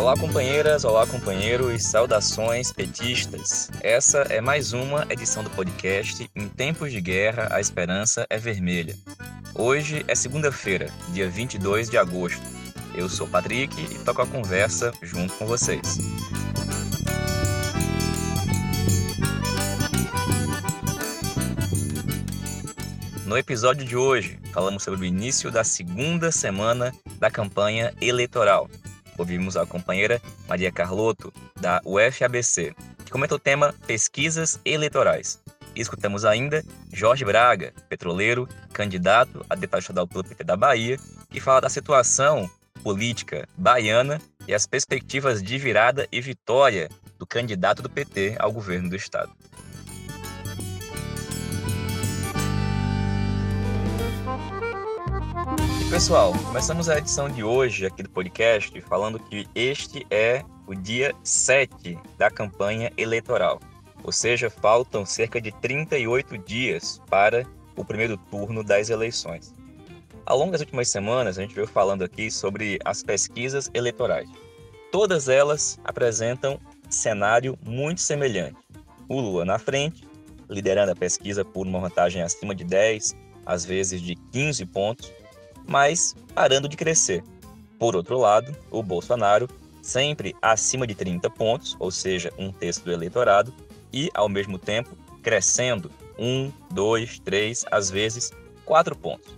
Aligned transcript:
Olá, 0.00 0.16
companheiras, 0.16 0.82
olá, 0.82 1.06
companheiros, 1.06 1.84
saudações 1.84 2.72
petistas. 2.72 3.70
Essa 3.82 4.20
é 4.30 4.40
mais 4.40 4.72
uma 4.72 5.06
edição 5.10 5.44
do 5.44 5.50
podcast 5.50 6.28
Em 6.34 6.48
Tempos 6.48 6.90
de 6.90 7.02
Guerra, 7.02 7.48
a 7.50 7.60
Esperança 7.60 8.26
é 8.30 8.38
Vermelha. 8.38 8.96
Hoje 9.54 10.02
é 10.08 10.14
segunda-feira, 10.14 10.90
dia 11.10 11.28
22 11.28 11.90
de 11.90 11.98
agosto. 11.98 12.40
Eu 12.94 13.10
sou 13.10 13.28
Patrick 13.28 13.78
e 13.78 13.98
toco 14.02 14.22
a 14.22 14.26
conversa 14.26 14.90
junto 15.02 15.34
com 15.34 15.44
vocês. 15.46 15.98
No 23.26 23.36
episódio 23.36 23.84
de 23.84 23.96
hoje, 23.96 24.38
falamos 24.50 24.82
sobre 24.82 25.02
o 25.02 25.04
início 25.04 25.50
da 25.50 25.62
segunda 25.62 26.32
semana 26.32 26.90
da 27.18 27.30
campanha 27.30 27.92
eleitoral. 28.00 28.66
Ouvimos 29.20 29.54
a 29.54 29.66
companheira 29.66 30.18
Maria 30.48 30.72
Carlotto, 30.72 31.30
da 31.60 31.82
UFABC, 31.84 32.74
que 33.04 33.12
comenta 33.12 33.34
o 33.34 33.38
tema 33.38 33.74
Pesquisas 33.86 34.58
Eleitorais. 34.64 35.38
E 35.76 35.80
escutamos 35.82 36.24
ainda 36.24 36.64
Jorge 36.90 37.22
Braga, 37.22 37.74
petroleiro, 37.86 38.48
candidato 38.72 39.44
a 39.50 39.54
deputado 39.54 39.82
estadual 39.82 40.08
pelo 40.08 40.24
PT 40.24 40.42
da 40.42 40.56
Bahia, 40.56 40.98
que 41.28 41.38
fala 41.38 41.60
da 41.60 41.68
situação 41.68 42.50
política 42.82 43.46
baiana 43.58 44.18
e 44.48 44.54
as 44.54 44.66
perspectivas 44.66 45.42
de 45.42 45.58
virada 45.58 46.08
e 46.10 46.18
vitória 46.22 46.88
do 47.18 47.26
candidato 47.26 47.82
do 47.82 47.90
PT 47.90 48.36
ao 48.38 48.50
governo 48.50 48.88
do 48.88 48.96
estado. 48.96 49.30
Pessoal, 55.90 56.32
começamos 56.46 56.88
a 56.88 56.98
edição 56.98 57.28
de 57.28 57.42
hoje 57.42 57.84
aqui 57.84 58.00
do 58.00 58.08
podcast 58.08 58.80
falando 58.82 59.18
que 59.18 59.48
este 59.56 60.06
é 60.08 60.44
o 60.64 60.72
dia 60.72 61.12
7 61.24 61.98
da 62.16 62.30
campanha 62.30 62.92
eleitoral. 62.96 63.58
Ou 64.04 64.12
seja, 64.12 64.48
faltam 64.48 65.04
cerca 65.04 65.40
de 65.40 65.50
38 65.50 66.38
dias 66.38 67.02
para 67.10 67.44
o 67.74 67.84
primeiro 67.84 68.16
turno 68.16 68.62
das 68.62 68.88
eleições. 68.88 69.52
Ao 70.24 70.38
longo 70.38 70.52
das 70.52 70.60
últimas 70.60 70.88
semanas, 70.88 71.36
a 71.36 71.42
gente 71.42 71.56
veio 71.56 71.66
falando 71.66 72.04
aqui 72.04 72.30
sobre 72.30 72.78
as 72.84 73.02
pesquisas 73.02 73.68
eleitorais. 73.74 74.30
Todas 74.92 75.28
elas 75.28 75.76
apresentam 75.82 76.60
cenário 76.88 77.58
muito 77.66 78.00
semelhante. 78.00 78.56
O 79.08 79.20
Lula 79.20 79.44
na 79.44 79.58
frente, 79.58 80.08
liderando 80.48 80.92
a 80.92 80.96
pesquisa 80.96 81.44
por 81.44 81.66
uma 81.66 81.80
vantagem 81.80 82.22
acima 82.22 82.54
de 82.54 82.62
10, 82.62 83.16
às 83.44 83.64
vezes 83.64 84.00
de 84.00 84.14
15 84.14 84.64
pontos, 84.66 85.12
mas 85.70 86.16
parando 86.34 86.68
de 86.68 86.76
crescer. 86.76 87.22
Por 87.78 87.94
outro 87.94 88.18
lado, 88.18 88.54
o 88.72 88.82
Bolsonaro, 88.82 89.48
sempre 89.80 90.34
acima 90.42 90.84
de 90.84 90.96
30 90.96 91.30
pontos, 91.30 91.76
ou 91.78 91.92
seja, 91.92 92.32
um 92.36 92.50
terço 92.50 92.84
do 92.84 92.92
eleitorado, 92.92 93.54
e, 93.92 94.10
ao 94.12 94.28
mesmo 94.28 94.58
tempo, 94.58 94.96
crescendo 95.22 95.88
um, 96.18 96.50
dois, 96.72 97.20
três, 97.20 97.64
às 97.70 97.88
vezes 97.88 98.32
quatro 98.64 98.96
pontos. 98.96 99.32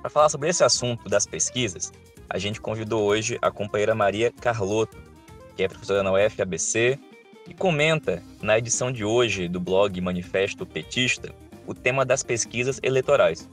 Para 0.00 0.08
falar 0.10 0.30
sobre 0.30 0.48
esse 0.48 0.64
assunto 0.64 1.06
das 1.06 1.26
pesquisas, 1.26 1.92
a 2.30 2.38
gente 2.38 2.60
convidou 2.60 3.04
hoje 3.04 3.38
a 3.42 3.50
companheira 3.50 3.94
Maria 3.94 4.32
Carlotto, 4.40 4.96
que 5.54 5.62
é 5.62 5.68
professora 5.68 6.02
na 6.02 6.12
UFABC 6.12 6.98
e 7.46 7.52
comenta 7.54 8.22
na 8.40 8.58
edição 8.58 8.90
de 8.90 9.04
hoje 9.04 9.48
do 9.48 9.60
blog 9.60 10.00
Manifesto 10.00 10.64
Petista 10.64 11.34
o 11.66 11.74
tema 11.74 12.04
das 12.04 12.22
pesquisas 12.22 12.80
eleitorais. 12.82 13.48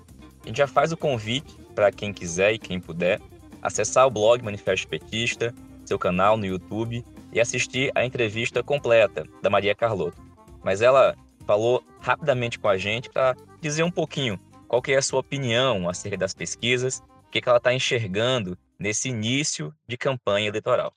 A 0.45 0.47
gente 0.47 0.57
já 0.57 0.67
faz 0.67 0.91
o 0.91 0.97
convite 0.97 1.57
para 1.73 1.91
quem 1.91 2.13
quiser 2.13 2.53
e 2.53 2.59
quem 2.59 2.79
puder 2.79 3.19
acessar 3.63 4.05
o 4.05 4.11
blog 4.11 4.43
Manifesto 4.43 4.87
Petista, 4.87 5.51
seu 5.83 5.97
canal 5.97 6.37
no 6.37 6.45
YouTube 6.45 7.03
e 7.33 7.41
assistir 7.41 7.91
a 7.95 8.05
entrevista 8.05 8.61
completa 8.61 9.25
da 9.41 9.49
Maria 9.49 9.73
Carlotto. 9.73 10.21
Mas 10.63 10.83
ela 10.83 11.15
falou 11.47 11.83
rapidamente 11.99 12.59
com 12.59 12.67
a 12.67 12.77
gente 12.77 13.09
para 13.09 13.35
dizer 13.59 13.81
um 13.81 13.89
pouquinho 13.89 14.39
qual 14.67 14.83
que 14.83 14.91
é 14.91 14.97
a 14.97 15.01
sua 15.01 15.21
opinião 15.21 15.89
acerca 15.89 16.15
das 16.15 16.35
pesquisas, 16.35 16.99
o 17.25 17.31
que, 17.31 17.41
que 17.41 17.49
ela 17.49 17.57
está 17.57 17.73
enxergando 17.73 18.55
nesse 18.77 19.09
início 19.09 19.73
de 19.87 19.97
campanha 19.97 20.47
eleitoral. 20.47 20.93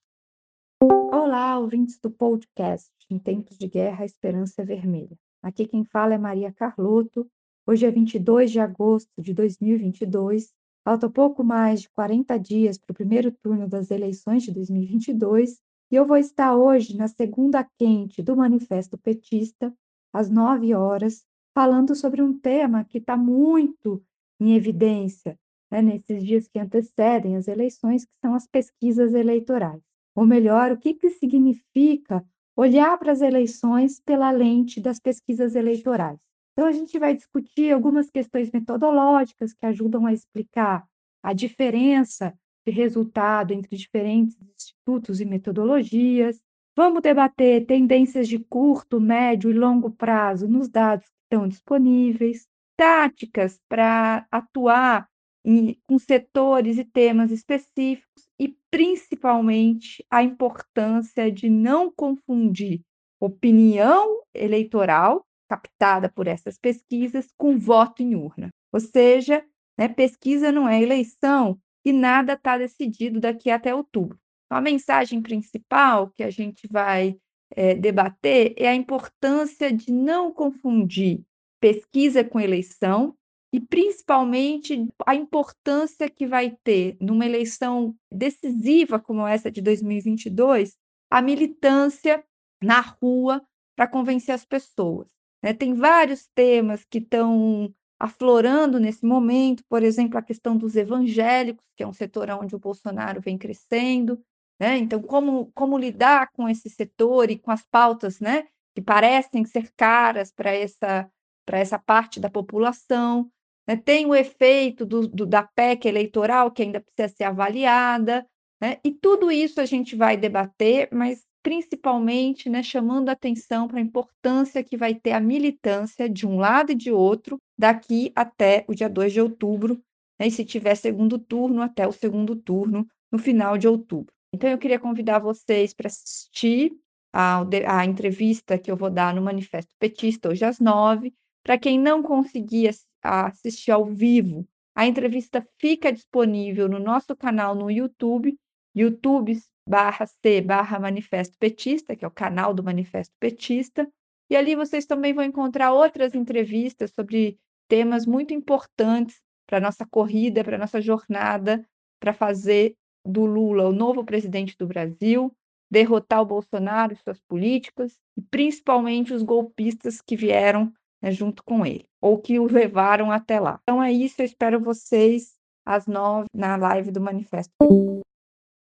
Olá, 1.10 1.58
ouvintes 1.58 1.98
do 1.98 2.10
podcast 2.10 2.90
Em 3.08 3.18
Tempos 3.18 3.56
de 3.56 3.66
Guerra, 3.66 4.02
a 4.02 4.06
Esperança 4.06 4.60
é 4.60 4.64
Vermelha. 4.66 5.16
Aqui 5.42 5.66
quem 5.66 5.84
fala 5.84 6.12
é 6.12 6.18
Maria 6.18 6.52
Carlotto. 6.52 7.26
Hoje 7.68 7.84
é 7.84 7.90
22 7.90 8.50
de 8.50 8.60
agosto 8.60 9.20
de 9.20 9.34
2022 9.34 10.54
Falta 10.82 11.06
pouco 11.10 11.44
mais 11.44 11.82
de 11.82 11.90
40 11.90 12.38
dias 12.38 12.78
para 12.78 12.92
o 12.92 12.96
primeiro 12.96 13.30
turno 13.30 13.68
das 13.68 13.90
eleições 13.90 14.42
de 14.42 14.52
2022 14.52 15.60
e 15.90 15.94
eu 15.94 16.06
vou 16.06 16.16
estar 16.16 16.56
hoje 16.56 16.96
na 16.96 17.08
segunda 17.08 17.62
quente 17.78 18.22
do 18.22 18.34
Manifesto 18.34 18.96
Petista, 18.96 19.70
às 20.14 20.30
9 20.30 20.72
horas, 20.72 21.26
falando 21.54 21.94
sobre 21.94 22.22
um 22.22 22.38
tema 22.38 22.86
que 22.86 22.96
está 22.96 23.18
muito 23.18 24.02
em 24.40 24.54
evidência 24.54 25.38
né, 25.70 25.82
nesses 25.82 26.24
dias 26.24 26.48
que 26.48 26.58
antecedem 26.58 27.36
as 27.36 27.48
eleições, 27.48 28.06
que 28.06 28.16
são 28.24 28.34
as 28.34 28.46
pesquisas 28.46 29.12
eleitorais. 29.12 29.82
Ou 30.14 30.24
melhor, 30.24 30.72
o 30.72 30.78
que, 30.78 30.94
que 30.94 31.10
significa 31.10 32.24
olhar 32.56 32.96
para 32.98 33.12
as 33.12 33.20
eleições 33.20 34.00
pela 34.00 34.30
lente 34.30 34.80
das 34.80 34.98
pesquisas 34.98 35.54
eleitorais. 35.54 36.18
Então, 36.58 36.66
a 36.66 36.72
gente 36.72 36.98
vai 36.98 37.14
discutir 37.14 37.72
algumas 37.72 38.10
questões 38.10 38.50
metodológicas 38.50 39.52
que 39.52 39.64
ajudam 39.64 40.06
a 40.06 40.12
explicar 40.12 40.84
a 41.22 41.32
diferença 41.32 42.36
de 42.66 42.72
resultado 42.72 43.52
entre 43.52 43.76
diferentes 43.76 44.36
institutos 44.56 45.20
e 45.20 45.24
metodologias. 45.24 46.42
Vamos 46.74 47.00
debater 47.00 47.64
tendências 47.64 48.26
de 48.26 48.40
curto, 48.40 49.00
médio 49.00 49.52
e 49.52 49.54
longo 49.54 49.92
prazo 49.92 50.48
nos 50.48 50.68
dados 50.68 51.06
que 51.06 51.14
estão 51.32 51.46
disponíveis, 51.46 52.48
táticas 52.76 53.60
para 53.68 54.26
atuar 54.28 55.08
em, 55.44 55.78
com 55.86 55.96
setores 55.96 56.76
e 56.76 56.84
temas 56.84 57.30
específicos 57.30 58.28
e, 58.36 58.48
principalmente, 58.68 60.04
a 60.10 60.24
importância 60.24 61.30
de 61.30 61.48
não 61.48 61.88
confundir 61.88 62.82
opinião 63.20 64.24
eleitoral 64.34 65.24
captada 65.48 66.08
por 66.08 66.26
essas 66.26 66.58
pesquisas 66.58 67.32
com 67.36 67.58
voto 67.58 68.02
em 68.02 68.14
urna. 68.14 68.50
Ou 68.72 68.80
seja, 68.80 69.44
né, 69.78 69.88
pesquisa 69.88 70.52
não 70.52 70.68
é 70.68 70.82
eleição 70.82 71.58
e 71.84 71.92
nada 71.92 72.34
está 72.34 72.58
decidido 72.58 73.20
daqui 73.20 73.50
até 73.50 73.74
outubro. 73.74 74.18
Então, 74.46 74.58
a 74.58 74.60
mensagem 74.60 75.22
principal 75.22 76.10
que 76.10 76.22
a 76.22 76.30
gente 76.30 76.66
vai 76.70 77.16
é, 77.54 77.74
debater 77.74 78.54
é 78.56 78.68
a 78.68 78.74
importância 78.74 79.72
de 79.72 79.92
não 79.92 80.32
confundir 80.32 81.22
pesquisa 81.60 82.22
com 82.22 82.38
eleição 82.38 83.14
e 83.52 83.60
principalmente 83.60 84.86
a 85.06 85.14
importância 85.14 86.08
que 86.10 86.26
vai 86.26 86.56
ter 86.62 86.96
numa 87.00 87.24
eleição 87.24 87.94
decisiva 88.12 88.98
como 88.98 89.26
essa 89.26 89.50
de 89.50 89.62
2022 89.62 90.76
a 91.10 91.22
militância 91.22 92.22
na 92.62 92.80
rua 92.80 93.42
para 93.74 93.88
convencer 93.88 94.34
as 94.34 94.44
pessoas. 94.44 95.08
Né? 95.42 95.52
Tem 95.52 95.74
vários 95.74 96.26
temas 96.34 96.84
que 96.84 96.98
estão 96.98 97.72
aflorando 97.98 98.78
nesse 98.78 99.04
momento, 99.04 99.64
por 99.68 99.82
exemplo, 99.82 100.18
a 100.18 100.22
questão 100.22 100.56
dos 100.56 100.76
evangélicos, 100.76 101.64
que 101.76 101.82
é 101.82 101.86
um 101.86 101.92
setor 101.92 102.30
onde 102.30 102.54
o 102.54 102.58
Bolsonaro 102.58 103.20
vem 103.20 103.36
crescendo. 103.36 104.22
Né? 104.60 104.78
Então, 104.78 105.02
como, 105.02 105.50
como 105.52 105.78
lidar 105.78 106.30
com 106.32 106.48
esse 106.48 106.68
setor 106.68 107.30
e 107.30 107.38
com 107.38 107.50
as 107.50 107.64
pautas 107.64 108.20
né, 108.20 108.46
que 108.74 108.82
parecem 108.82 109.44
ser 109.44 109.72
caras 109.76 110.32
para 110.32 110.52
essa, 110.52 111.10
essa 111.48 111.78
parte 111.78 112.20
da 112.20 112.30
população? 112.30 113.30
Né? 113.66 113.76
Tem 113.76 114.06
o 114.06 114.14
efeito 114.14 114.86
do, 114.86 115.08
do, 115.08 115.26
da 115.26 115.42
PEC 115.42 115.86
eleitoral, 115.86 116.50
que 116.50 116.62
ainda 116.62 116.80
precisa 116.80 117.16
ser 117.16 117.24
avaliada. 117.24 118.26
Né? 118.60 118.78
E 118.84 118.92
tudo 118.92 119.30
isso 119.30 119.60
a 119.60 119.66
gente 119.66 119.96
vai 119.96 120.16
debater, 120.16 120.88
mas 120.92 121.24
principalmente 121.48 122.50
né, 122.50 122.62
chamando 122.62 123.08
atenção 123.08 123.66
para 123.66 123.78
a 123.78 123.80
importância 123.80 124.62
que 124.62 124.76
vai 124.76 124.94
ter 124.94 125.12
a 125.12 125.20
militância 125.20 126.06
de 126.06 126.26
um 126.26 126.36
lado 126.36 126.72
e 126.72 126.74
de 126.74 126.92
outro 126.92 127.38
daqui 127.56 128.12
até 128.14 128.66
o 128.68 128.74
dia 128.74 128.86
2 128.86 129.14
de 129.14 129.20
outubro, 129.22 129.82
né, 130.20 130.26
e 130.26 130.30
se 130.30 130.44
tiver 130.44 130.74
segundo 130.74 131.18
turno, 131.18 131.62
até 131.62 131.88
o 131.88 131.92
segundo 131.92 132.36
turno 132.36 132.86
no 133.10 133.18
final 133.18 133.56
de 133.56 133.66
outubro. 133.66 134.12
Então, 134.30 134.50
eu 134.50 134.58
queria 134.58 134.78
convidar 134.78 135.20
vocês 135.20 135.72
para 135.72 135.86
assistir 135.86 136.70
a, 137.14 137.42
a, 137.66 137.86
entrevista 137.86 138.58
que 138.58 138.70
eu 138.70 138.76
vou 138.76 138.90
dar 138.90 139.14
no 139.14 139.22
Manifesto 139.22 139.74
Petista 139.78 140.28
hoje 140.28 140.44
às 140.44 140.60
nove. 140.60 141.14
Para 141.42 141.56
quem 141.56 141.80
não 141.80 142.02
conseguir 142.02 142.76
assistir 143.02 143.70
ao 143.70 143.86
vivo, 143.86 144.46
a 144.74 144.86
entrevista 144.86 145.42
fica 145.58 145.90
disponível 145.90 146.68
no 146.68 146.78
nosso 146.78 147.16
canal 147.16 147.54
no 147.54 147.70
YouTube, 147.70 148.38
YouTube 148.76 149.40
barra 149.68 150.06
C 150.06 150.40
barra 150.40 150.78
Manifesto 150.78 151.36
Petista, 151.38 151.94
que 151.94 152.04
é 152.04 152.08
o 152.08 152.10
canal 152.10 152.54
do 152.54 152.64
Manifesto 152.64 153.14
Petista. 153.20 153.86
E 154.30 154.36
ali 154.36 154.54
vocês 154.54 154.86
também 154.86 155.12
vão 155.12 155.24
encontrar 155.24 155.72
outras 155.72 156.14
entrevistas 156.14 156.90
sobre 156.92 157.38
temas 157.68 158.06
muito 158.06 158.32
importantes 158.32 159.20
para 159.46 159.58
a 159.58 159.60
nossa 159.60 159.86
corrida, 159.86 160.42
para 160.42 160.56
a 160.56 160.58
nossa 160.58 160.80
jornada, 160.80 161.64
para 162.00 162.12
fazer 162.12 162.74
do 163.04 163.24
Lula 163.24 163.68
o 163.68 163.72
novo 163.72 164.04
presidente 164.04 164.56
do 164.58 164.66
Brasil, 164.66 165.34
derrotar 165.70 166.22
o 166.22 166.26
Bolsonaro 166.26 166.92
e 166.92 166.96
suas 166.96 167.20
políticas, 167.20 167.98
e 168.16 168.22
principalmente 168.22 169.14
os 169.14 169.22
golpistas 169.22 170.00
que 170.00 170.16
vieram 170.16 170.72
né, 171.02 171.10
junto 171.10 171.42
com 171.44 171.64
ele, 171.64 171.86
ou 172.00 172.18
que 172.18 172.38
o 172.38 172.50
levaram 172.50 173.10
até 173.10 173.38
lá. 173.38 173.60
Então 173.62 173.82
é 173.82 173.92
isso, 173.92 174.20
eu 174.20 174.26
espero 174.26 174.60
vocês 174.60 175.36
às 175.64 175.86
nove 175.86 176.26
na 176.34 176.56
live 176.56 176.90
do 176.90 177.00
Manifesto. 177.00 177.52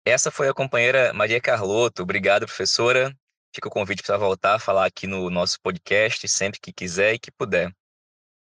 Essa 0.09 0.31
foi 0.31 0.47
a 0.47 0.53
companheira 0.53 1.11
Maria 1.11 1.41
Carlotto. 1.41 2.01
Obrigado, 2.01 2.45
professora. 2.45 3.13
Fica 3.53 3.67
o 3.67 3.71
convite 3.71 4.01
para 4.01 4.15
voltar 4.15 4.55
a 4.55 4.59
falar 4.59 4.85
aqui 4.85 5.05
no 5.05 5.29
nosso 5.29 5.59
podcast 5.59 6.25
sempre 6.29 6.61
que 6.61 6.71
quiser 6.71 7.15
e 7.15 7.19
que 7.19 7.29
puder. 7.29 7.75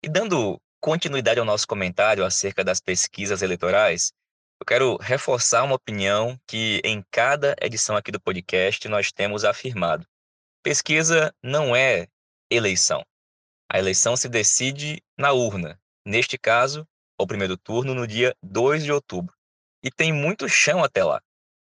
E 0.01 0.07
dando 0.07 0.61
continuidade 0.79 1.41
ao 1.41 1.45
nosso 1.45 1.67
comentário 1.67 2.23
acerca 2.23 2.63
das 2.63 2.79
pesquisas 2.79 3.41
eleitorais, 3.41 4.13
eu 4.61 4.65
quero 4.65 4.95
reforçar 4.95 5.63
uma 5.63 5.75
opinião 5.75 6.39
que 6.47 6.79
em 6.85 7.03
cada 7.11 7.53
edição 7.61 7.97
aqui 7.97 8.13
do 8.13 8.21
podcast 8.21 8.87
nós 8.87 9.11
temos 9.11 9.43
afirmado. 9.43 10.07
Pesquisa 10.63 11.35
não 11.43 11.75
é 11.75 12.07
eleição. 12.49 13.03
A 13.69 13.77
eleição 13.77 14.15
se 14.15 14.29
decide 14.29 15.03
na 15.17 15.33
urna, 15.33 15.77
neste 16.05 16.37
caso, 16.37 16.87
o 17.19 17.27
primeiro 17.27 17.57
turno 17.57 17.93
no 17.93 18.07
dia 18.07 18.33
2 18.41 18.85
de 18.85 18.91
outubro. 18.93 19.35
E 19.83 19.91
tem 19.91 20.13
muito 20.13 20.47
chão 20.47 20.81
até 20.81 21.03
lá. 21.03 21.21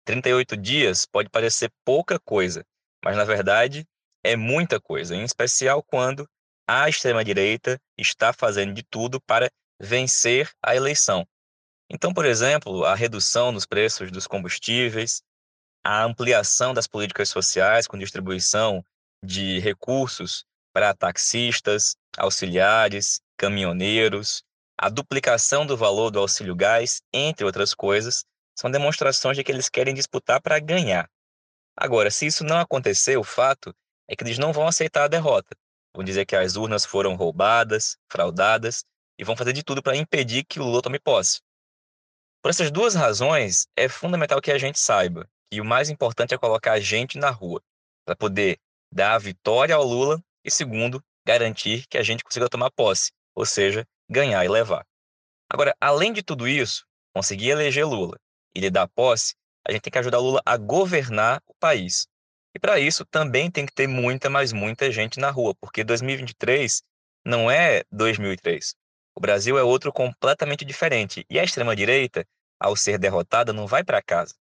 38 0.06 0.56
dias 0.56 1.04
pode 1.04 1.28
parecer 1.28 1.70
pouca 1.84 2.18
coisa, 2.20 2.64
mas 3.04 3.16
na 3.16 3.24
verdade 3.24 3.84
é 4.24 4.36
muita 4.36 4.80
coisa, 4.80 5.14
em 5.14 5.24
especial 5.24 5.82
quando 5.82 6.26
a 6.66 6.88
extrema-direita 6.88 7.78
está 7.98 8.32
fazendo 8.32 8.72
de 8.72 8.82
tudo 8.84 9.20
para 9.20 9.50
vencer 9.80 10.50
a 10.62 10.74
eleição. 10.74 11.26
Então, 11.90 12.14
por 12.14 12.24
exemplo, 12.24 12.84
a 12.84 12.94
redução 12.94 13.52
nos 13.52 13.66
preços 13.66 14.10
dos 14.10 14.26
combustíveis, 14.26 15.22
a 15.84 16.04
ampliação 16.04 16.72
das 16.72 16.86
políticas 16.86 17.28
sociais 17.28 17.86
com 17.86 17.98
distribuição 17.98 18.84
de 19.22 19.58
recursos 19.58 20.44
para 20.72 20.94
taxistas, 20.94 21.96
auxiliares, 22.16 23.20
caminhoneiros, 23.36 24.42
a 24.78 24.88
duplicação 24.88 25.66
do 25.66 25.76
valor 25.76 26.10
do 26.10 26.18
auxílio 26.18 26.54
gás, 26.54 27.00
entre 27.12 27.44
outras 27.44 27.74
coisas, 27.74 28.24
são 28.58 28.70
demonstrações 28.70 29.36
de 29.36 29.44
que 29.44 29.52
eles 29.52 29.68
querem 29.68 29.94
disputar 29.94 30.40
para 30.40 30.58
ganhar. 30.58 31.08
Agora, 31.76 32.10
se 32.10 32.26
isso 32.26 32.42
não 32.42 32.58
acontecer, 32.58 33.18
o 33.18 33.24
fato 33.24 33.74
é 34.08 34.16
que 34.16 34.24
eles 34.24 34.38
não 34.38 34.52
vão 34.52 34.66
aceitar 34.66 35.04
a 35.04 35.08
derrota. 35.08 35.54
Vão 35.94 36.02
dizer 36.02 36.24
que 36.24 36.34
as 36.34 36.56
urnas 36.56 36.84
foram 36.84 37.14
roubadas, 37.14 37.98
fraudadas 38.10 38.84
e 39.18 39.24
vão 39.24 39.36
fazer 39.36 39.52
de 39.52 39.62
tudo 39.62 39.82
para 39.82 39.96
impedir 39.96 40.44
que 40.44 40.58
o 40.58 40.64
Lula 40.64 40.80
tome 40.80 40.98
posse. 40.98 41.40
Por 42.42 42.50
essas 42.50 42.70
duas 42.70 42.94
razões, 42.94 43.66
é 43.76 43.88
fundamental 43.88 44.40
que 44.40 44.50
a 44.50 44.58
gente 44.58 44.78
saiba 44.78 45.28
que 45.50 45.60
o 45.60 45.64
mais 45.64 45.90
importante 45.90 46.34
é 46.34 46.38
colocar 46.38 46.72
a 46.72 46.80
gente 46.80 47.18
na 47.18 47.30
rua, 47.30 47.62
para 48.04 48.16
poder 48.16 48.58
dar 48.92 49.14
a 49.14 49.18
vitória 49.18 49.74
ao 49.74 49.84
Lula 49.84 50.22
e, 50.44 50.50
segundo, 50.50 51.02
garantir 51.26 51.86
que 51.88 51.98
a 51.98 52.02
gente 52.02 52.24
consiga 52.24 52.48
tomar 52.48 52.70
posse, 52.70 53.12
ou 53.34 53.44
seja, 53.44 53.86
ganhar 54.08 54.44
e 54.44 54.48
levar. 54.48 54.84
Agora, 55.48 55.74
além 55.80 56.12
de 56.12 56.22
tudo 56.22 56.48
isso, 56.48 56.84
conseguir 57.12 57.50
eleger 57.50 57.86
Lula 57.86 58.18
e 58.56 58.60
lhe 58.60 58.70
dar 58.70 58.88
posse, 58.88 59.34
a 59.68 59.70
gente 59.70 59.82
tem 59.82 59.90
que 59.90 59.98
ajudar 59.98 60.18
Lula 60.18 60.40
a 60.46 60.56
governar 60.56 61.42
o 61.46 61.54
país. 61.54 62.08
E 62.54 62.58
para 62.58 62.80
isso 62.80 63.04
também 63.04 63.50
tem 63.50 63.66
que 63.66 63.74
ter 63.74 63.86
muita, 63.86 64.30
mas 64.30 64.50
muita 64.50 64.90
gente 64.90 65.20
na 65.20 65.30
rua, 65.30 65.54
porque 65.60 65.84
2023 65.84 66.82
não 67.22 67.50
é 67.50 67.84
2003. 67.92 68.74
O 69.14 69.20
Brasil 69.20 69.58
é 69.58 69.62
outro 69.62 69.92
completamente 69.92 70.64
diferente. 70.64 71.26
E 71.28 71.38
a 71.38 71.44
extrema-direita, 71.44 72.26
ao 72.58 72.74
ser 72.74 72.98
derrotada, 72.98 73.52
não 73.52 73.66
vai 73.66 73.84
para 73.84 74.00
casa. 74.00 74.34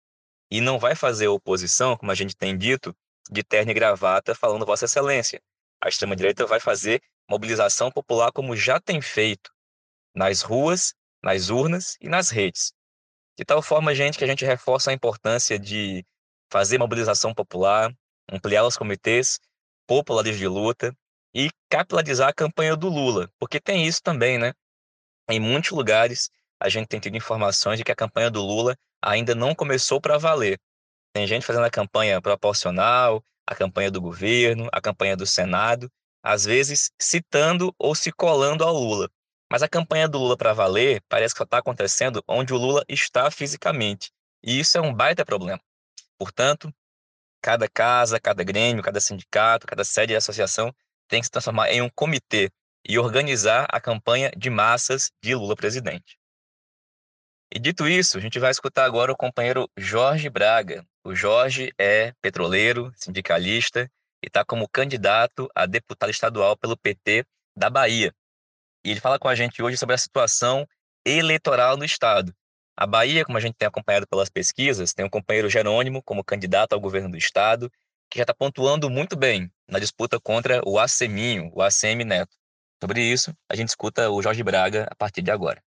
E 0.50 0.62
não 0.62 0.78
vai 0.78 0.94
fazer 0.94 1.28
oposição, 1.28 1.94
como 1.96 2.10
a 2.10 2.14
gente 2.14 2.34
tem 2.34 2.56
dito, 2.56 2.96
de 3.30 3.42
terno 3.42 3.72
e 3.72 3.74
gravata 3.74 4.34
falando 4.34 4.64
Vossa 4.64 4.86
Excelência. 4.86 5.42
A 5.82 5.88
extrema-direita 5.88 6.46
vai 6.46 6.60
fazer 6.60 7.02
mobilização 7.28 7.90
popular 7.90 8.32
como 8.32 8.56
já 8.56 8.80
tem 8.80 9.02
feito, 9.02 9.50
nas 10.14 10.40
ruas, 10.40 10.94
nas 11.22 11.50
urnas 11.50 11.96
e 12.00 12.08
nas 12.08 12.30
redes. 12.30 12.72
De 13.38 13.44
tal 13.44 13.60
forma, 13.60 13.94
gente, 13.94 14.16
que 14.16 14.24
a 14.24 14.26
gente 14.26 14.44
reforça 14.44 14.90
a 14.90 14.94
importância 14.94 15.58
de 15.58 16.04
fazer 16.50 16.78
mobilização 16.78 17.34
popular, 17.34 17.92
ampliar 18.30 18.64
os 18.64 18.76
comitês 18.76 19.38
populares 19.86 20.38
de 20.38 20.48
luta 20.48 20.94
e 21.34 21.50
capitalizar 21.70 22.28
a 22.28 22.32
campanha 22.32 22.74
do 22.74 22.88
Lula, 22.88 23.30
porque 23.38 23.60
tem 23.60 23.86
isso 23.86 24.02
também, 24.02 24.38
né? 24.38 24.52
Em 25.28 25.38
muitos 25.38 25.70
lugares, 25.70 26.30
a 26.58 26.68
gente 26.68 26.88
tem 26.88 26.98
tido 26.98 27.16
informações 27.16 27.78
de 27.78 27.84
que 27.84 27.92
a 27.92 27.96
campanha 27.96 28.30
do 28.30 28.40
Lula 28.40 28.76
ainda 29.02 29.34
não 29.34 29.54
começou 29.54 30.00
para 30.00 30.18
valer. 30.18 30.58
Tem 31.12 31.26
gente 31.26 31.44
fazendo 31.44 31.64
a 31.64 31.70
campanha 31.70 32.20
proporcional, 32.22 33.22
a 33.46 33.54
campanha 33.54 33.90
do 33.90 34.00
governo, 34.00 34.68
a 34.72 34.80
campanha 34.80 35.16
do 35.16 35.26
Senado, 35.26 35.90
às 36.22 36.44
vezes 36.44 36.90
citando 37.00 37.74
ou 37.78 37.94
se 37.94 38.10
colando 38.10 38.64
ao 38.64 38.74
Lula. 38.74 39.08
Mas 39.50 39.62
a 39.62 39.68
campanha 39.68 40.08
do 40.08 40.18
Lula 40.18 40.36
para 40.36 40.52
valer 40.52 41.02
parece 41.08 41.34
que 41.34 41.38
só 41.38 41.44
está 41.44 41.58
acontecendo 41.58 42.22
onde 42.26 42.52
o 42.52 42.56
Lula 42.56 42.84
está 42.88 43.30
fisicamente. 43.30 44.10
E 44.42 44.58
isso 44.58 44.76
é 44.76 44.80
um 44.80 44.92
baita 44.92 45.24
problema. 45.24 45.60
Portanto, 46.18 46.72
cada 47.40 47.68
casa, 47.68 48.18
cada 48.18 48.42
grêmio, 48.42 48.82
cada 48.82 49.00
sindicato, 49.00 49.66
cada 49.66 49.84
sede 49.84 50.08
de 50.08 50.16
associação 50.16 50.74
tem 51.08 51.20
que 51.20 51.26
se 51.26 51.30
transformar 51.30 51.70
em 51.70 51.80
um 51.80 51.88
comitê 51.88 52.50
e 52.88 52.98
organizar 52.98 53.66
a 53.70 53.80
campanha 53.80 54.30
de 54.36 54.50
massas 54.50 55.10
de 55.22 55.34
Lula 55.34 55.54
presidente. 55.54 56.18
E 57.52 57.58
dito 57.58 57.86
isso, 57.86 58.18
a 58.18 58.20
gente 58.20 58.38
vai 58.38 58.50
escutar 58.50 58.84
agora 58.84 59.12
o 59.12 59.16
companheiro 59.16 59.70
Jorge 59.76 60.28
Braga. 60.28 60.84
O 61.04 61.14
Jorge 61.14 61.72
é 61.78 62.12
petroleiro, 62.20 62.92
sindicalista 62.96 63.90
e 64.22 64.26
está 64.26 64.44
como 64.44 64.68
candidato 64.68 65.48
a 65.54 65.66
deputado 65.66 66.10
estadual 66.10 66.56
pelo 66.56 66.76
PT 66.76 67.24
da 67.56 67.70
Bahia. 67.70 68.12
E 68.86 68.90
ele 68.92 69.00
fala 69.00 69.18
com 69.18 69.26
a 69.26 69.34
gente 69.34 69.60
hoje 69.60 69.76
sobre 69.76 69.96
a 69.96 69.98
situação 69.98 70.64
eleitoral 71.04 71.76
no 71.76 71.84
Estado. 71.84 72.32
A 72.76 72.86
Bahia, 72.86 73.24
como 73.24 73.36
a 73.36 73.40
gente 73.40 73.56
tem 73.56 73.66
acompanhado 73.66 74.06
pelas 74.06 74.28
pesquisas, 74.28 74.94
tem 74.94 75.04
um 75.04 75.10
companheiro 75.10 75.50
Jerônimo 75.50 76.00
como 76.04 76.22
candidato 76.22 76.72
ao 76.72 76.78
governo 76.78 77.10
do 77.10 77.16
Estado, 77.16 77.68
que 78.08 78.16
já 78.16 78.22
está 78.22 78.32
pontuando 78.32 78.88
muito 78.88 79.16
bem 79.16 79.50
na 79.68 79.80
disputa 79.80 80.20
contra 80.20 80.62
o 80.64 80.78
ACMinho, 80.78 81.50
o 81.52 81.62
ACM 81.62 82.04
Neto. 82.04 82.36
Sobre 82.80 83.02
isso, 83.02 83.34
a 83.50 83.56
gente 83.56 83.70
escuta 83.70 84.08
o 84.08 84.22
Jorge 84.22 84.44
Braga 84.44 84.86
a 84.88 84.94
partir 84.94 85.20
de 85.20 85.32
agora. 85.32 85.60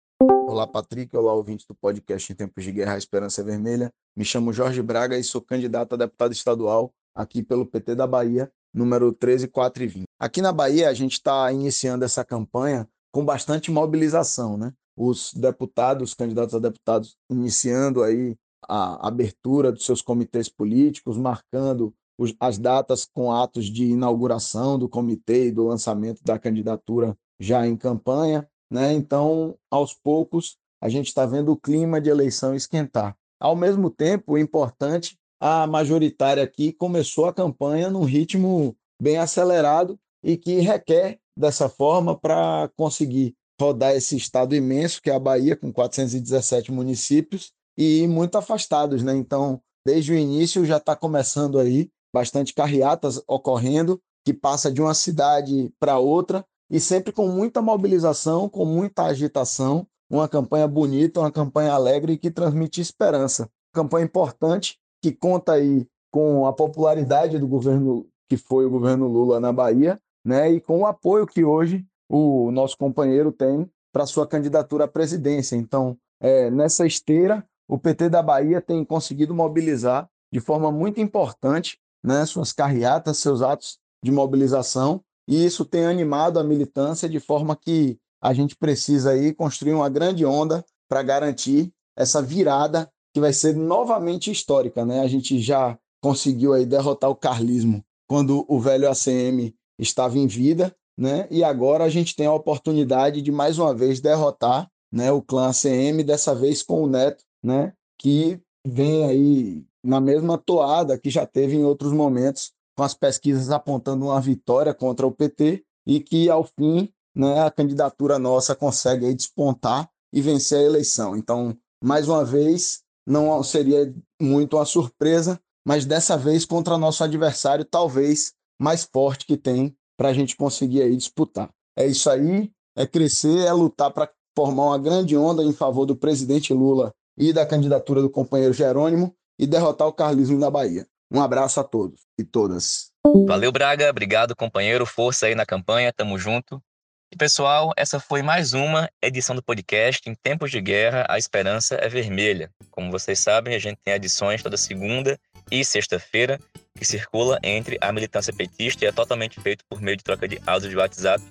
Olá, 0.46 0.64
Patrick. 0.64 1.16
Olá, 1.16 1.34
ouvintes 1.34 1.66
do 1.66 1.74
podcast 1.74 2.32
Em 2.32 2.36
Tempos 2.36 2.62
de 2.62 2.70
Guerra, 2.70 2.96
Esperança 2.96 3.42
Vermelha. 3.42 3.90
Me 4.16 4.24
chamo 4.24 4.52
Jorge 4.52 4.80
Braga 4.80 5.18
e 5.18 5.24
sou 5.24 5.42
candidato 5.42 5.94
a 5.94 5.98
deputado 5.98 6.30
estadual 6.30 6.94
aqui 7.16 7.42
pelo 7.42 7.66
PT 7.66 7.96
da 7.96 8.06
Bahia, 8.06 8.48
número 8.72 9.12
13420. 9.12 10.04
Aqui 10.20 10.40
na 10.40 10.52
Bahia, 10.52 10.88
a 10.88 10.94
gente 10.94 11.14
está 11.14 11.50
iniciando 11.50 12.04
essa 12.04 12.24
campanha 12.24 12.88
com 13.12 13.24
bastante 13.24 13.70
mobilização, 13.70 14.56
né? 14.56 14.72
Os 14.96 15.32
deputados, 15.32 16.10
os 16.10 16.14
candidatos 16.14 16.54
a 16.54 16.58
deputados, 16.58 17.16
iniciando 17.30 18.02
aí 18.02 18.36
a 18.68 19.06
abertura 19.06 19.70
dos 19.70 19.84
seus 19.84 20.02
comitês 20.02 20.48
políticos, 20.48 21.16
marcando 21.16 21.94
os, 22.18 22.34
as 22.40 22.58
datas 22.58 23.04
com 23.04 23.32
atos 23.32 23.66
de 23.66 23.86
inauguração 23.86 24.78
do 24.78 24.88
comitê 24.88 25.46
e 25.46 25.52
do 25.52 25.66
lançamento 25.66 26.20
da 26.24 26.38
candidatura 26.38 27.16
já 27.40 27.66
em 27.66 27.76
campanha, 27.76 28.48
né? 28.70 28.92
Então, 28.92 29.56
aos 29.70 29.94
poucos, 29.94 30.56
a 30.82 30.88
gente 30.88 31.06
está 31.06 31.24
vendo 31.24 31.52
o 31.52 31.56
clima 31.56 32.00
de 32.00 32.10
eleição 32.10 32.54
esquentar. 32.54 33.16
Ao 33.40 33.54
mesmo 33.54 33.88
tempo, 33.90 34.36
importante, 34.36 35.16
a 35.40 35.66
majoritária 35.66 36.42
aqui 36.42 36.72
começou 36.72 37.26
a 37.26 37.32
campanha 37.32 37.88
num 37.88 38.04
ritmo 38.04 38.76
bem 39.00 39.18
acelerado 39.18 39.98
e 40.22 40.36
que 40.36 40.60
requer 40.60 41.18
dessa 41.36 41.68
forma 41.68 42.18
para 42.18 42.70
conseguir 42.76 43.34
rodar 43.60 43.92
esse 43.92 44.16
estado 44.16 44.54
imenso 44.54 45.02
que 45.02 45.10
é 45.10 45.14
a 45.14 45.18
Bahia, 45.18 45.56
com 45.56 45.72
417 45.72 46.70
municípios 46.70 47.52
e 47.76 48.06
muito 48.06 48.36
afastados, 48.38 49.02
né? 49.02 49.14
Então, 49.14 49.60
desde 49.86 50.12
o 50.12 50.16
início 50.16 50.64
já 50.64 50.76
está 50.76 50.94
começando 50.94 51.58
aí 51.58 51.90
bastante 52.12 52.54
carreatas 52.54 53.22
ocorrendo, 53.26 54.00
que 54.24 54.32
passa 54.32 54.70
de 54.70 54.80
uma 54.80 54.94
cidade 54.94 55.72
para 55.78 55.98
outra 55.98 56.44
e 56.70 56.78
sempre 56.80 57.12
com 57.12 57.28
muita 57.28 57.62
mobilização, 57.62 58.48
com 58.48 58.64
muita 58.64 59.04
agitação, 59.04 59.86
uma 60.10 60.28
campanha 60.28 60.66
bonita, 60.66 61.20
uma 61.20 61.30
campanha 61.30 61.72
alegre 61.72 62.18
que 62.18 62.30
transmite 62.30 62.80
esperança. 62.80 63.48
Campanha 63.72 64.04
importante 64.04 64.78
que 65.02 65.12
conta 65.12 65.52
aí 65.52 65.86
com 66.10 66.46
a 66.46 66.52
popularidade 66.52 67.38
do 67.38 67.46
governo 67.46 68.06
que 68.28 68.36
foi 68.36 68.66
o 68.66 68.70
governo 68.70 69.06
Lula 69.06 69.40
na 69.40 69.52
Bahia 69.52 69.98
né, 70.28 70.52
e 70.52 70.60
com 70.60 70.80
o 70.80 70.86
apoio 70.86 71.26
que 71.26 71.42
hoje 71.42 71.86
o 72.06 72.50
nosso 72.50 72.76
companheiro 72.76 73.32
tem 73.32 73.66
para 73.90 74.04
sua 74.04 74.26
candidatura 74.26 74.84
à 74.84 74.88
presidência. 74.88 75.56
Então, 75.56 75.96
é, 76.20 76.50
nessa 76.50 76.86
esteira, 76.86 77.42
o 77.66 77.78
PT 77.78 78.10
da 78.10 78.22
Bahia 78.22 78.60
tem 78.60 78.84
conseguido 78.84 79.34
mobilizar 79.34 80.06
de 80.30 80.38
forma 80.38 80.70
muito 80.70 81.00
importante 81.00 81.78
né, 82.04 82.26
suas 82.26 82.52
carreatas, 82.52 83.16
seus 83.16 83.40
atos 83.40 83.78
de 84.04 84.12
mobilização, 84.12 85.02
e 85.26 85.46
isso 85.46 85.64
tem 85.64 85.86
animado 85.86 86.38
a 86.38 86.44
militância 86.44 87.08
de 87.08 87.18
forma 87.18 87.56
que 87.56 87.98
a 88.22 88.34
gente 88.34 88.54
precisa 88.54 89.12
aí 89.12 89.32
construir 89.32 89.72
uma 89.72 89.88
grande 89.88 90.26
onda 90.26 90.62
para 90.90 91.02
garantir 91.02 91.72
essa 91.96 92.20
virada 92.20 92.90
que 93.14 93.20
vai 93.20 93.32
ser 93.32 93.56
novamente 93.56 94.30
histórica, 94.30 94.84
né? 94.84 95.00
A 95.00 95.08
gente 95.08 95.40
já 95.40 95.78
conseguiu 96.02 96.52
aí 96.52 96.66
derrotar 96.66 97.08
o 97.08 97.16
carlismo 97.16 97.82
quando 98.06 98.44
o 98.46 98.60
velho 98.60 98.88
ACM 98.88 99.54
estava 99.78 100.18
em 100.18 100.26
vida, 100.26 100.74
né? 100.96 101.28
E 101.30 101.44
agora 101.44 101.84
a 101.84 101.88
gente 101.88 102.16
tem 102.16 102.26
a 102.26 102.32
oportunidade 102.32 103.22
de 103.22 103.30
mais 103.30 103.58
uma 103.58 103.74
vez 103.74 104.00
derrotar, 104.00 104.68
né, 104.92 105.12
o 105.12 105.22
clã 105.22 105.50
ACM, 105.50 106.02
dessa 106.02 106.34
vez 106.34 106.62
com 106.62 106.82
o 106.82 106.88
Neto, 106.88 107.22
né, 107.42 107.74
que 107.98 108.40
vem 108.66 109.04
aí 109.04 109.64
na 109.84 110.00
mesma 110.00 110.38
toada 110.38 110.98
que 110.98 111.10
já 111.10 111.26
teve 111.26 111.56
em 111.56 111.64
outros 111.64 111.92
momentos, 111.92 112.52
com 112.76 112.82
as 112.82 112.94
pesquisas 112.94 113.50
apontando 113.50 114.06
uma 114.06 114.20
vitória 114.20 114.72
contra 114.72 115.06
o 115.06 115.12
PT 115.12 115.64
e 115.86 116.00
que 116.00 116.30
ao 116.30 116.44
fim, 116.44 116.88
né, 117.14 117.40
a 117.40 117.50
candidatura 117.50 118.18
nossa 118.18 118.54
consegue 118.54 119.06
aí 119.06 119.14
despontar 119.14 119.88
e 120.12 120.22
vencer 120.22 120.58
a 120.58 120.62
eleição. 120.62 121.16
Então, 121.16 121.56
mais 121.82 122.08
uma 122.08 122.24
vez, 122.24 122.82
não 123.06 123.42
seria 123.42 123.92
muito 124.20 124.56
uma 124.56 124.64
surpresa, 124.64 125.40
mas 125.66 125.84
dessa 125.84 126.16
vez 126.16 126.44
contra 126.44 126.78
nosso 126.78 127.04
adversário, 127.04 127.64
talvez 127.64 128.32
mais 128.58 128.84
forte 128.84 129.26
que 129.26 129.36
tem 129.36 129.74
para 129.96 130.08
a 130.08 130.12
gente 130.12 130.36
conseguir 130.36 130.82
aí 130.82 130.96
disputar. 130.96 131.50
É 131.76 131.86
isso 131.86 132.08
aí, 132.10 132.50
é 132.76 132.86
crescer, 132.86 133.46
é 133.46 133.52
lutar 133.52 133.90
para 133.92 134.10
formar 134.36 134.66
uma 134.66 134.78
grande 134.78 135.16
onda 135.16 135.42
em 135.42 135.52
favor 135.52 135.84
do 135.84 135.96
presidente 135.96 136.52
Lula 136.52 136.92
e 137.16 137.32
da 137.32 137.44
candidatura 137.44 138.00
do 138.00 138.10
companheiro 138.10 138.54
Jerônimo 138.54 139.14
e 139.38 139.46
derrotar 139.46 139.88
o 139.88 139.92
carlismo 139.92 140.38
na 140.38 140.50
Bahia. 140.50 140.86
Um 141.10 141.20
abraço 141.20 141.58
a 141.58 141.64
todos 141.64 142.02
e 142.18 142.24
todas. 142.24 142.90
Valeu, 143.26 143.50
Braga. 143.50 143.88
Obrigado, 143.88 144.36
companheiro. 144.36 144.84
Força 144.84 145.26
aí 145.26 145.34
na 145.34 145.46
campanha. 145.46 145.92
Tamo 145.92 146.18
junto. 146.18 146.62
E 147.10 147.16
pessoal, 147.16 147.72
essa 147.74 147.98
foi 147.98 148.20
mais 148.20 148.52
uma 148.52 148.86
edição 149.02 149.34
do 149.34 149.42
podcast 149.42 150.08
Em 150.08 150.14
Tempos 150.14 150.50
de 150.50 150.60
Guerra, 150.60 151.06
a 151.08 151.16
Esperança 151.16 151.76
é 151.76 151.88
Vermelha. 151.88 152.52
Como 152.70 152.90
vocês 152.90 153.18
sabem, 153.18 153.54
a 153.54 153.58
gente 153.58 153.78
tem 153.82 153.94
edições 153.94 154.42
toda 154.42 154.58
segunda 154.58 155.18
e 155.50 155.64
sexta-feira 155.64 156.38
que 156.74 156.84
circula 156.84 157.38
entre 157.42 157.76
a 157.80 157.92
militância 157.92 158.32
petista 158.32 158.84
e 158.84 158.88
é 158.88 158.92
totalmente 158.92 159.40
feito 159.40 159.64
por 159.68 159.80
meio 159.80 159.96
de 159.96 160.04
troca 160.04 160.28
de 160.28 160.40
áudio 160.46 160.70
de 160.70 160.76
WhatsApp 160.76 161.22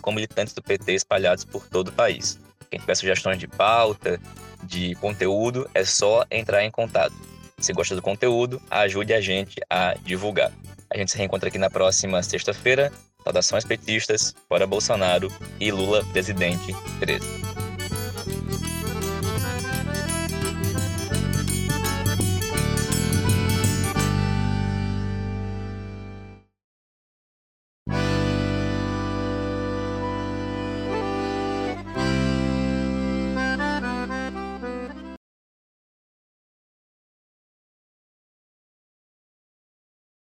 com 0.00 0.12
militantes 0.12 0.54
do 0.54 0.62
PT 0.62 0.94
espalhados 0.94 1.44
por 1.44 1.66
todo 1.66 1.88
o 1.88 1.92
país. 1.92 2.38
Quem 2.70 2.80
tiver 2.80 2.94
sugestões 2.94 3.38
de 3.38 3.48
pauta, 3.48 4.20
de 4.62 4.94
conteúdo, 4.96 5.68
é 5.74 5.84
só 5.84 6.24
entrar 6.30 6.64
em 6.64 6.70
contato. 6.70 7.14
Se 7.58 7.72
gosta 7.72 7.94
do 7.94 8.02
conteúdo, 8.02 8.60
ajude 8.70 9.12
a 9.12 9.20
gente 9.20 9.60
a 9.68 9.94
divulgar. 10.02 10.52
A 10.88 10.96
gente 10.96 11.10
se 11.10 11.18
reencontra 11.18 11.48
aqui 11.48 11.58
na 11.58 11.70
próxima 11.70 12.22
sexta-feira 12.22 12.92
Saudações 13.22 13.64
petistas, 13.64 14.34
fora 14.48 14.66
Bolsonaro 14.66 15.30
e 15.58 15.70
Lula 15.70 16.04
presidente 16.12 16.74
13. 17.00 17.49